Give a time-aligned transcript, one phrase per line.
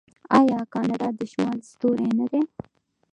[0.37, 2.41] آیا کاناډا د شمال ستوری نه دی؟